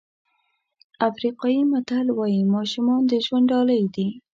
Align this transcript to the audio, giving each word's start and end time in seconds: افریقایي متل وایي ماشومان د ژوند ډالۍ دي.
افریقایي 1.09 1.61
متل 1.71 2.07
وایي 2.17 2.41
ماشومان 2.55 3.01
د 3.07 3.13
ژوند 3.25 3.45
ډالۍ 3.51 3.83
دي. 3.95 4.07